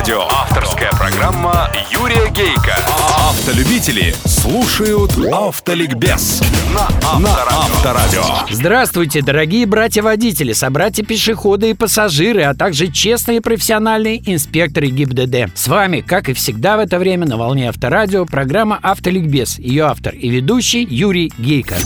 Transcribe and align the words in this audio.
Авторадио. 0.00 0.28
Авторская 0.30 0.90
программа 0.92 1.70
Юрия 1.90 2.30
Гейка. 2.30 2.74
Автолюбители 3.18 4.14
слушают 4.24 5.12
Автоликбез 5.30 6.40
на 6.72 6.88
Авторадио. 7.06 8.22
Здравствуйте, 8.50 9.20
дорогие 9.20 9.66
братья-водители, 9.66 10.54
собратья-пешеходы 10.54 11.70
и 11.70 11.74
пассажиры, 11.74 12.44
а 12.44 12.54
также 12.54 12.90
честные 12.90 13.42
профессиональные 13.42 14.22
инспекторы 14.24 14.88
ГИБДД. 14.88 15.54
С 15.54 15.68
вами, 15.68 16.00
как 16.00 16.30
и 16.30 16.32
всегда 16.32 16.78
в 16.78 16.80
это 16.80 16.98
время 16.98 17.26
на 17.26 17.36
волне 17.36 17.68
Авторадио, 17.68 18.24
программа 18.24 18.78
«Автоликбез». 18.82 19.58
Ее 19.58 19.84
автор 19.84 20.14
и 20.14 20.30
ведущий 20.30 20.82
Юрий 20.82 21.30
Гейко. 21.36 21.76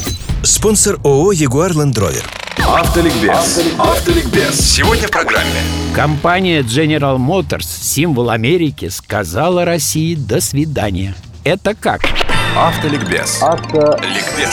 Спонсор 0.45 1.01
ООО 1.03 1.33
«Ягуар 1.33 1.73
Land 1.73 1.95
Rover». 1.95 2.44
Автоликбез. 2.67 3.61
Автоликбез. 3.79 4.59
Сегодня 4.59 5.07
в 5.07 5.11
программе. 5.11 5.45
Компания 5.95 6.63
General 6.63 7.19
Motors, 7.19 7.67
символ 7.67 8.31
Америки, 8.31 8.89
сказала 8.89 9.65
России 9.65 10.15
«до 10.15 10.41
свидания». 10.41 11.15
Это 11.45 11.75
как? 11.75 12.01
Автоликбез. 12.57 13.43
Автоликбез. 13.43 14.51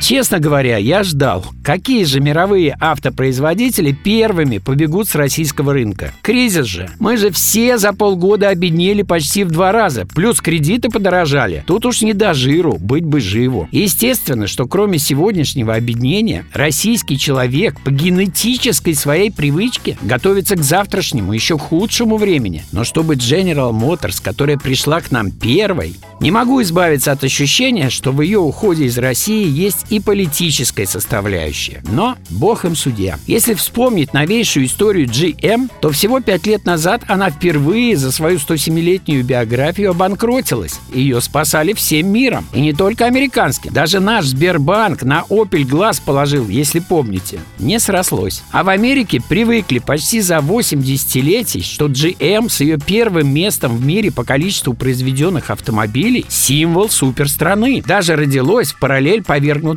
Честно 0.00 0.38
говоря, 0.38 0.76
я 0.76 1.02
ждал, 1.02 1.44
какие 1.64 2.04
же 2.04 2.20
мировые 2.20 2.76
автопроизводители 2.80 3.92
первыми 3.92 4.58
побегут 4.58 5.08
с 5.08 5.14
российского 5.14 5.72
рынка. 5.72 6.12
Кризис 6.22 6.66
же. 6.66 6.88
Мы 7.00 7.16
же 7.16 7.30
все 7.30 7.78
за 7.78 7.92
полгода 7.92 8.48
обеднели 8.48 9.02
почти 9.02 9.44
в 9.44 9.50
два 9.50 9.72
раза. 9.72 10.06
Плюс 10.06 10.40
кредиты 10.40 10.88
подорожали. 10.88 11.64
Тут 11.66 11.84
уж 11.84 12.02
не 12.02 12.14
до 12.14 12.32
жиру, 12.32 12.78
быть 12.78 13.04
бы 13.04 13.20
живу. 13.20 13.68
Естественно, 13.72 14.46
что 14.46 14.66
кроме 14.66 14.98
сегодняшнего 14.98 15.74
обеднения, 15.74 16.46
российский 16.52 17.18
человек 17.18 17.78
по 17.82 17.90
генетической 17.90 18.94
своей 18.94 19.30
привычке 19.30 19.98
готовится 20.00 20.54
к 20.56 20.62
завтрашнему, 20.62 21.32
еще 21.32 21.58
худшему 21.58 22.16
времени. 22.16 22.64
Но 22.72 22.84
чтобы 22.84 23.16
General 23.16 23.72
Motors, 23.72 24.22
которая 24.22 24.58
пришла 24.58 25.00
к 25.00 25.10
нам 25.10 25.32
первой, 25.32 25.96
не 26.20 26.30
могу 26.30 26.62
избавиться 26.62 27.12
от 27.12 27.24
ощущения, 27.24 27.90
что 27.90 28.12
в 28.12 28.22
ее 28.22 28.38
уходе 28.38 28.86
из 28.86 28.96
России 28.96 29.46
есть 29.46 29.86
и 29.90 30.00
политическая 30.00 30.86
составляющая. 30.86 31.82
Но 31.90 32.16
бог 32.30 32.64
им 32.64 32.76
судья. 32.76 33.18
Если 33.26 33.54
вспомнить 33.54 34.12
новейшую 34.12 34.66
историю 34.66 35.06
GM, 35.06 35.70
то 35.80 35.90
всего 35.90 36.20
пять 36.20 36.46
лет 36.46 36.64
назад 36.64 37.02
она 37.08 37.30
впервые 37.30 37.96
за 37.96 38.12
свою 38.12 38.38
107-летнюю 38.38 39.24
биографию 39.24 39.90
обанкротилась. 39.90 40.80
Ее 40.92 41.20
спасали 41.20 41.72
всем 41.72 42.08
миром. 42.08 42.46
И 42.52 42.60
не 42.60 42.72
только 42.72 43.06
американским. 43.06 43.72
Даже 43.72 44.00
наш 44.00 44.26
Сбербанк 44.26 45.02
на 45.02 45.24
Opel 45.28 45.64
глаз 45.64 46.00
положил, 46.00 46.48
если 46.48 46.80
помните. 46.80 47.40
Не 47.58 47.78
срослось. 47.78 48.42
А 48.50 48.64
в 48.64 48.68
Америке 48.68 49.20
привыкли 49.26 49.78
почти 49.78 50.20
за 50.20 50.40
8 50.40 50.82
десятилетий, 50.82 51.62
что 51.62 51.86
GM 51.86 52.48
с 52.48 52.60
ее 52.60 52.78
первым 52.78 53.32
местом 53.32 53.76
в 53.76 53.84
мире 53.84 54.10
по 54.10 54.24
количеству 54.24 54.74
произведенных 54.74 55.50
автомобилей– 55.50 56.24
символ 56.28 56.88
суперстраны. 56.88 57.82
Даже 57.86 58.16
родилось 58.16 58.72
в 58.72 58.78
параллель 58.78 59.22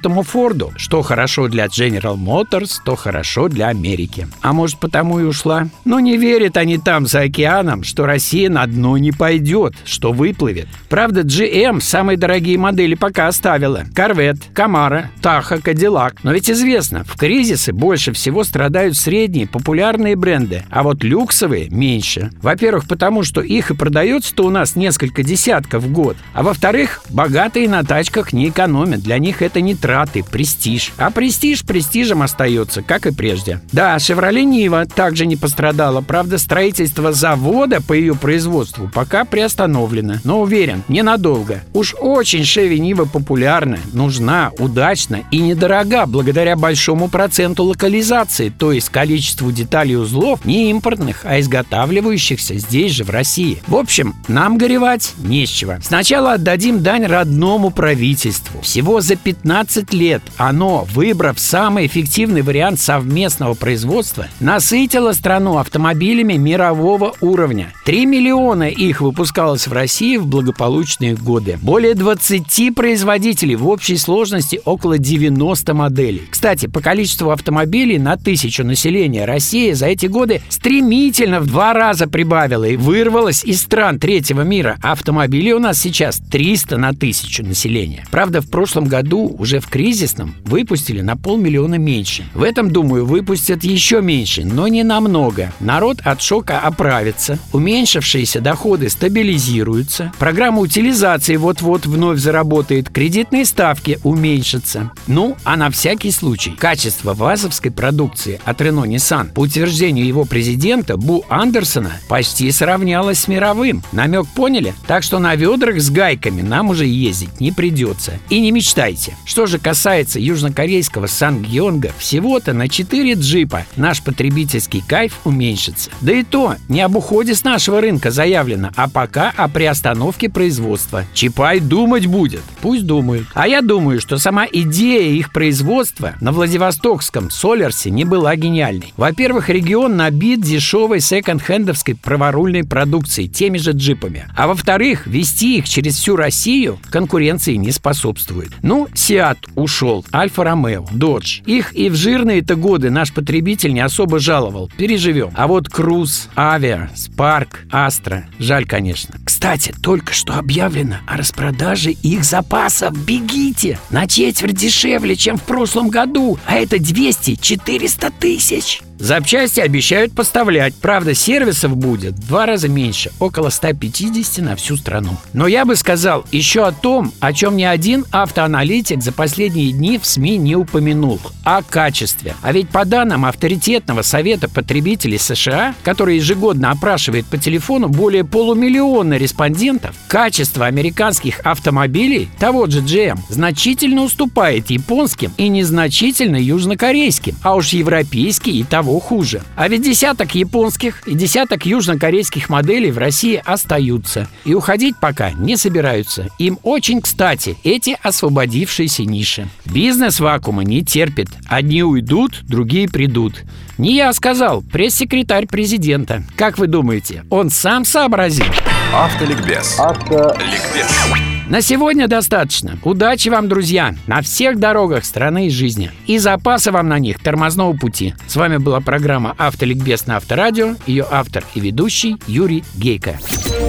повергнутому 0.02 0.24
Форду. 0.24 0.74
Что 0.78 1.02
хорошо 1.02 1.48
для 1.48 1.66
General 1.66 2.18
Motors, 2.18 2.80
то 2.84 2.96
хорошо 2.96 3.48
для 3.48 3.68
Америки. 3.68 4.28
А 4.42 4.54
может 4.54 4.80
потому 4.80 5.20
и 5.20 5.24
ушла? 5.24 5.68
Но 5.86 6.00
не 6.00 6.18
верят 6.18 6.58
они 6.58 6.78
там 6.78 7.06
за 7.06 7.22
океаном, 7.22 7.84
что 7.84 8.06
Россия 8.06 8.50
на 8.50 8.66
дно 8.66 8.98
не 8.98 9.12
пойдет, 9.12 9.74
что 9.86 10.12
выплывет. 10.12 10.68
Правда, 10.90 11.22
GM 11.22 11.82
самые 11.82 12.18
дорогие 12.18 12.58
модели 12.58 12.96
пока 12.96 13.28
оставила. 13.28 13.84
Corvette, 13.96 14.42
Camaro, 14.54 15.06
Tahoe, 15.22 15.62
Cadillac. 15.62 16.18
Но 16.24 16.34
ведь 16.34 16.50
известно, 16.50 17.04
в 17.04 17.18
кризисы 17.18 17.74
больше 17.74 18.12
всего 18.12 18.44
страдают 18.44 18.98
средние 18.98 19.48
популярные 19.48 20.16
бренды, 20.16 20.64
а 20.70 20.84
вот 20.84 21.04
люксовые 21.04 21.70
меньше. 21.70 22.32
Во-первых, 22.42 22.88
потому 22.88 23.24
что 23.24 23.42
их 23.42 23.72
и 23.72 23.76
продается-то 23.76 24.46
у 24.46 24.50
нас 24.50 24.76
несколько 24.76 25.24
десятков 25.24 25.84
в 25.84 25.92
год. 25.92 26.18
А 26.34 26.44
во-вторых, 26.44 27.02
богатые 27.10 27.70
на 27.70 27.84
тачках 27.84 28.34
не 28.34 28.50
экономят. 28.50 29.02
Для 29.02 29.18
них 29.20 29.42
это 29.42 29.62
не 29.62 29.76
траты, 29.92 30.24
престиж. 30.24 30.94
А 30.96 31.12
престиж 31.12 31.66
престижем 31.66 32.22
остается, 32.22 32.82
как 32.82 33.06
и 33.08 33.12
прежде. 33.12 33.60
Да, 33.74 33.98
Chevrolet 33.98 34.44
Нива 34.44 34.86
также 34.86 35.26
не 35.26 35.36
пострадала. 35.36 36.00
Правда, 36.00 36.38
строительство 36.38 37.12
завода 37.12 37.82
по 37.82 37.92
ее 37.92 38.16
производству 38.16 38.90
пока 38.94 39.26
приостановлено. 39.26 40.20
Но 40.24 40.40
уверен, 40.40 40.84
ненадолго. 40.88 41.62
Уж 41.74 41.96
очень 42.00 42.44
Chevy 42.44 42.78
Нива 42.78 43.04
популярна, 43.04 43.80
нужна, 43.92 44.52
удачна 44.60 45.26
и 45.30 45.40
недорога 45.40 46.06
благодаря 46.06 46.56
большому 46.56 47.10
проценту 47.10 47.66
локализации, 47.66 48.48
то 48.48 48.72
есть 48.72 48.88
количеству 48.88 49.52
деталей 49.52 49.98
узлов 49.98 50.46
не 50.46 50.70
импортных, 50.70 51.26
а 51.26 51.38
изготавливающихся 51.42 52.58
здесь 52.58 52.94
же, 52.94 53.04
в 53.04 53.10
России. 53.10 53.62
В 53.68 53.76
общем, 53.76 54.16
нам 54.30 54.58
горевать 54.58 55.14
не 55.18 55.46
с 55.46 55.50
чего. 55.50 55.74
Сначала 55.82 56.34
отдадим 56.34 56.82
дань 56.82 57.06
родному 57.06 57.72
правительству. 57.72 58.62
Всего 58.62 59.02
за 59.02 59.18
15 59.18 59.81
лет 59.94 60.22
оно, 60.38 60.88
выбрав 60.94 61.40
самый 61.40 61.88
эффективный 61.88 62.42
вариант 62.42 62.80
совместного 62.80 63.54
производства, 63.54 64.28
насытило 64.40 65.14
страну 65.14 65.58
автомобилями 65.58 66.34
мирового 66.34 67.14
уровня. 67.22 67.74
3 67.86 68.06
миллиона 68.06 68.70
их 68.70 69.02
выпускалось 69.02 69.68
в 69.68 69.74
России 69.74 70.18
в 70.18 70.28
благополучные 70.28 71.16
годы. 71.16 71.58
Более 71.62 71.96
20 71.96 72.74
производителей 72.76 73.56
в 73.56 73.68
общей 73.68 73.98
сложности 73.98 74.62
около 74.66 74.98
90 74.98 75.74
моделей. 75.74 76.24
Кстати, 76.30 76.68
по 76.68 76.82
количеству 76.82 77.32
автомобилей 77.32 77.98
на 77.98 78.18
тысячу 78.18 78.64
населения 78.64 79.26
Россия 79.26 79.76
за 79.76 79.88
эти 79.88 80.06
годы 80.06 80.42
стремительно 80.50 81.40
в 81.40 81.48
два 81.48 81.74
раза 81.74 82.08
прибавила 82.08 82.66
и 82.66 82.78
вырвалась 82.78 83.44
из 83.44 83.62
стран 83.62 84.00
третьего 84.00 84.42
мира. 84.42 84.78
Автомобилей 84.82 85.54
у 85.54 85.60
нас 85.60 85.80
сейчас 85.80 86.20
300 86.32 86.78
на 86.78 86.94
тысячу 86.94 87.44
населения. 87.44 88.06
Правда, 88.12 88.42
в 88.42 88.50
прошлом 88.50 88.86
году 88.86 89.36
уже 89.40 89.60
в 89.60 89.68
кризисном 89.72 90.36
выпустили 90.44 91.02
на 91.02 91.18
полмиллиона 91.18 91.76
меньше. 91.76 92.26
В 92.36 92.44
этом, 92.44 92.72
думаю, 92.72 93.06
выпустят 93.06 93.64
еще 93.64 94.02
меньше, 94.02 94.46
но 94.46 94.68
не 94.68 94.84
намного. 94.84 95.52
Народ 95.60 96.00
от 96.04 96.22
шока 96.22 96.60
оправится, 96.60 97.40
уменьшившиеся 97.54 98.42
доходы 98.42 98.90
стабилизируются, 98.90 100.12
программа 100.20 100.60
утилизации 100.60 101.38
вот-вот 101.38 101.86
вновь 101.86 102.20
заработает, 102.20 102.90
кредитные 102.90 103.46
ставки 103.46 104.00
уменьшатся. 104.04 104.92
Ну, 105.08 105.38
а 105.46 105.56
на 105.56 105.72
всякий 105.72 106.12
случай, 106.12 106.52
качество 106.52 107.14
вазовской 107.14 107.72
продукции 107.72 108.42
от 108.44 108.60
Renault 108.62 108.90
Nissan 108.90 109.32
по 109.34 109.42
утверждению 109.42 110.06
его 110.06 110.26
президента 110.26 110.98
Бу 110.98 111.24
Андерсона 111.30 111.94
почти 112.10 112.52
сравнялось 112.52 113.20
с 113.20 113.28
мировым. 113.30 113.84
Намек 113.94 114.28
поняли? 114.36 114.76
Так 114.88 115.04
что 115.04 115.20
на 115.20 115.36
ведрах 115.36 115.80
с 115.80 115.90
гайками 115.90 116.42
нам 116.42 116.70
уже 116.70 116.86
ездить 116.86 117.40
не 117.40 117.54
придется. 117.54 118.14
И 118.30 118.42
не 118.42 118.52
мечтайте. 118.52 119.16
Что 119.26 119.46
же 119.46 119.61
касается 119.62 120.20
южнокорейского 120.20 121.08
Сангьонга, 121.08 121.92
всего-то 121.98 122.54
на 122.54 122.68
4 122.68 123.14
джипа 123.14 123.66
наш 123.76 124.02
потребительский 124.02 124.84
кайф 124.86 125.20
уменьшится. 125.24 125.90
Да 126.02 126.14
и 126.14 126.24
то 126.24 126.56
не 126.68 126.82
об 126.82 126.96
уходе 126.96 127.36
с 127.36 127.44
нашего 127.44 127.82
рынка 127.82 128.12
заявлено, 128.12 128.72
а 128.76 128.90
пока 128.90 129.32
о 129.36 129.48
приостановке 129.48 130.30
производства. 130.30 131.06
Чапай 131.14 131.60
думать 131.60 132.06
будет. 132.06 132.42
Пусть 132.62 132.86
думают. 132.86 133.28
А 133.34 133.48
я 133.48 133.62
думаю, 133.62 134.02
что 134.02 134.18
сама 134.18 134.46
идея 134.52 135.12
их 135.14 135.32
производства 135.32 136.16
на 136.22 136.32
Владивостокском 136.32 137.30
Солерсе 137.30 137.92
не 137.92 138.06
была 138.06 138.36
гениальной. 138.36 138.94
Во-первых, 138.98 139.50
регион 139.50 139.98
набит 139.98 140.42
дешевой 140.42 141.00
секонд-хендовской 141.00 141.96
праворульной 141.96 142.64
продукцией, 142.64 143.28
теми 143.30 143.58
же 143.58 143.72
джипами. 143.72 144.28
А 144.36 144.48
во-вторых, 144.48 145.08
вести 145.08 145.58
их 145.58 145.70
через 145.70 145.96
всю 145.98 146.16
Россию 146.16 146.80
конкуренции 146.90 147.56
не 147.56 147.72
способствует. 147.72 148.52
Ну, 148.62 148.88
Сиат 148.94 149.38
ушел, 149.56 150.06
Альфа 150.14 150.44
Ромео, 150.44 150.86
Додж. 150.92 151.42
Их 151.46 151.76
и 151.76 151.90
в 151.90 151.96
жирные-то 151.96 152.56
годы 152.56 152.90
наш 152.90 153.14
потребитель 153.14 153.74
не 153.74 153.82
особо 153.82 154.20
жаловал. 154.20 154.72
Переживем. 154.78 155.32
А 155.36 155.48
вот 155.48 155.70
Круз, 155.70 156.30
Авиа, 156.36 156.90
Спарк, 156.96 157.62
Астра. 157.72 158.26
Жаль, 158.40 158.66
конечно. 158.66 159.16
Кстати, 159.24 159.74
только 159.82 160.14
что 160.14 160.34
объявлено 160.34 160.98
о 161.08 161.18
распродаже 161.18 161.92
их 161.92 162.24
запасов. 162.24 162.98
Бегите! 163.06 163.80
На 163.90 164.08
четверть 164.08 164.56
дешевле, 164.56 165.16
чем 165.16 165.38
в 165.38 165.44
прошлом 165.44 165.90
году. 165.90 166.38
А 166.46 166.56
это 166.56 166.78
200-400 166.78 168.14
тысяч. 168.20 168.82
Запчасти 169.02 169.60
обещают 169.60 170.14
поставлять. 170.14 170.76
Правда, 170.76 171.16
сервисов 171.16 171.76
будет 171.76 172.14
в 172.14 172.28
два 172.28 172.46
раза 172.46 172.70
меньше, 172.70 173.12
около 173.20 173.50
150 173.50 174.46
на 174.46 174.56
всю 174.56 174.78
страну. 174.78 175.18
Но 175.34 175.48
я 175.48 175.66
бы 175.66 175.76
сказал 175.76 176.24
еще 176.32 176.68
о 176.68 176.72
том, 176.72 177.12
о 177.20 177.34
чем 177.34 177.58
ни 177.58 177.64
один 177.64 178.06
автоаналитик 178.12 179.02
за 179.02 179.12
последние 179.12 179.72
дни 179.72 179.98
в 179.98 180.06
СМИ 180.06 180.38
не 180.38 180.56
упомянул. 180.56 181.20
О 181.44 181.64
качестве. 181.64 182.36
А 182.44 182.52
ведь 182.52 182.70
по 182.70 182.86
данным 182.86 183.26
авторитетного 183.26 184.04
совета 184.04 184.48
потребителей 184.48 185.18
США, 185.18 185.74
который 185.82 186.18
ежегодно 186.18 186.70
опрашивает 186.70 187.26
по 187.26 187.40
телефону 187.40 187.88
более 187.88 188.24
полумиллиона 188.24 189.16
респондентов, 189.16 189.96
качество 190.08 190.68
американских 190.68 191.40
автомобилей, 191.40 192.30
того 192.38 192.68
же 192.68 192.82
GM, 192.82 193.18
значительно 193.30 194.04
уступает 194.04 194.70
японским 194.70 195.34
и 195.38 195.48
незначительно 195.48 196.36
южнокорейским, 196.36 197.36
а 197.42 197.56
уж 197.56 197.70
европейские 197.70 198.58
и 198.58 198.64
того 198.64 198.91
того 198.92 199.00
хуже. 199.00 199.42
А 199.56 199.68
ведь 199.70 199.84
десяток 199.84 200.36
японских 200.36 201.08
и 201.08 201.14
десяток 201.14 201.66
южнокорейских 201.66 202.50
моделей 202.50 202.92
в 202.92 202.98
России 202.98 203.42
остаются. 203.46 204.28
И 204.44 204.54
уходить 204.54 204.96
пока 205.00 205.32
не 205.32 205.56
собираются. 205.56 206.28
Им 206.40 206.60
очень 206.64 207.02
кстати 207.02 207.58
эти 207.64 207.98
освободившиеся 208.04 209.06
ниши. 209.06 209.48
Бизнес 209.66 210.20
вакуума 210.20 210.64
не 210.64 210.84
терпит. 210.84 211.30
Одни 211.48 211.84
уйдут, 211.84 212.42
другие 212.44 212.90
придут. 212.90 213.44
Не 213.78 213.96
я 213.96 214.12
сказал, 214.14 214.62
пресс-секретарь 214.62 215.48
президента. 215.48 216.24
Как 216.36 216.58
вы 216.58 216.68
думаете, 216.68 217.24
он 217.30 217.50
сам 217.50 217.86
сообразил? 217.86 218.46
Автоликбез. 218.94 219.80
Автоликбез. 219.80 221.41
На 221.52 221.60
сегодня 221.62 222.08
достаточно. 222.08 222.80
Удачи 222.82 223.28
вам, 223.28 223.50
друзья, 223.50 223.94
на 224.08 224.22
всех 224.22 224.58
дорогах 224.58 225.04
страны 225.04 225.48
и 225.48 225.50
жизни. 225.50 225.92
И 226.08 226.18
запаса 226.18 226.72
вам 226.72 226.88
на 226.88 226.98
них 226.98 227.20
тормозного 227.20 227.76
пути. 227.76 228.14
С 228.26 228.38
вами 228.38 228.56
была 228.56 228.80
программа 228.80 229.36
«Автоликбез» 229.38 230.08
на 230.08 230.16
Авторадио. 230.16 230.76
Ее 230.88 231.06
автор 231.12 231.44
и 231.54 231.60
ведущий 231.60 232.16
Юрий 232.26 232.64
Гейко. 232.76 233.20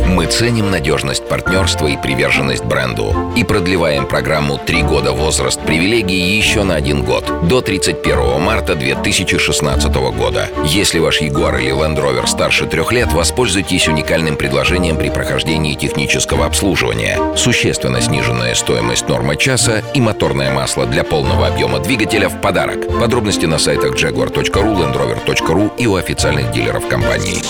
Мы 0.07 0.27
ценим 0.27 0.71
надежность 0.71 1.27
партнерства 1.29 1.87
и 1.87 1.97
приверженность 1.97 2.65
бренду. 2.65 3.33
И 3.37 3.45
продлеваем 3.45 4.07
программу 4.07 4.59
«Три 4.59 4.83
года 4.83 5.13
возраст 5.13 5.61
привилегий» 5.61 6.37
еще 6.37 6.65
на 6.65 6.75
один 6.75 7.03
год. 7.03 7.25
До 7.49 7.61
31 7.61 8.41
марта 8.41 8.75
2016 8.75 9.95
года. 10.17 10.49
Если 10.65 10.99
ваш 10.99 11.21
Ягуар 11.21 11.59
или 11.59 11.73
Land 11.73 11.97
Rover 11.97 12.27
старше 12.27 12.67
трех 12.67 12.93
лет, 12.93 13.13
воспользуйтесь 13.13 13.89
уникальным 13.89 14.37
предложением 14.37 14.97
при 14.97 15.09
прохождении 15.09 15.75
технического 15.75 16.47
обслуживания. 16.47 17.19
Существенно 17.37 18.01
сниженная 18.01 18.55
стоимость 18.55 19.09
нормы 19.09 19.37
часа 19.37 19.83
и 19.95 20.01
моторное 20.01 20.53
масло 20.53 20.87
для 20.87 21.05
полного 21.05 21.47
объема 21.47 21.79
двигателя 21.79 22.29
в 22.29 22.41
подарок. 22.41 22.87
Подробности 23.01 23.47
на 23.47 23.59
сайтах 23.59 23.95
jaguar.ru, 23.95 24.77
landrover.ru 24.77 25.71
и 25.79 25.87
у 25.87 25.97
официальных 25.97 26.53
дилеров 26.53 26.87
компании. 26.89 27.43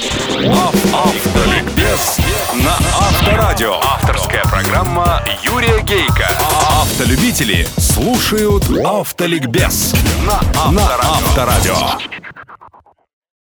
Автоликбез 0.93 2.22
Автолюбители 7.33 7.67
слушают 7.79 8.65
Автоликбез 8.85 9.95
на 10.27 10.39
Авторадио. 11.01 12.22